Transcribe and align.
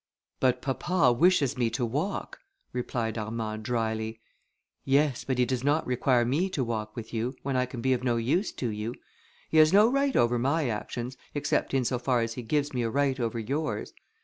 "But 0.39 0.63
papa 0.63 1.13
wishes 1.13 1.59
me 1.59 1.69
to 1.69 1.85
walk," 1.85 2.39
replied 2.73 3.19
Armand 3.19 3.61
drily. 3.61 4.19
"Yes, 4.83 5.23
but 5.23 5.37
he 5.37 5.45
does 5.45 5.63
not 5.63 5.85
require 5.85 6.25
me 6.25 6.49
to 6.53 6.63
walk 6.63 6.95
with 6.95 7.13
you, 7.13 7.35
when 7.43 7.55
I 7.55 7.67
can 7.67 7.81
be 7.81 7.93
of 7.93 8.03
no 8.03 8.15
use 8.17 8.51
to 8.53 8.69
you. 8.69 8.95
He 9.51 9.57
has 9.59 9.71
no 9.71 9.87
right 9.91 10.15
over 10.15 10.39
my 10.39 10.67
actions, 10.69 11.17
except 11.35 11.71
in 11.75 11.85
so 11.85 11.99
far 11.99 12.21
as 12.21 12.33
he 12.33 12.41
gives 12.41 12.73
me 12.73 12.81
a 12.81 12.89
right 12.89 13.19
over 13.19 13.37
yours. 13.37 13.93